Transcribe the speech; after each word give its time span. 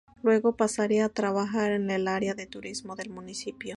Luego 0.23 0.57
pasaría 0.57 1.05
a 1.05 1.09
trabajar 1.09 1.71
en 1.73 1.91
el 1.91 2.07
área 2.07 2.33
de 2.33 2.47
turismo 2.47 2.95
del 2.95 3.11
municipio. 3.11 3.69